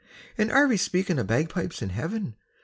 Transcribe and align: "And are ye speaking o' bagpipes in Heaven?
"And 0.35 0.51
are 0.51 0.65
ye 0.71 0.77
speaking 0.77 1.19
o' 1.19 1.23
bagpipes 1.23 1.79
in 1.83 1.89
Heaven? 1.89 2.33